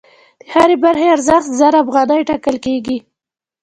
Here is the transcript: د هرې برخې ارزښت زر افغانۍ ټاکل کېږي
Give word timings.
د 0.41 0.43
هرې 0.53 0.75
برخې 0.83 1.07
ارزښت 1.15 1.49
زر 1.59 1.73
افغانۍ 1.83 2.21
ټاکل 2.29 2.55
کېږي 2.65 2.97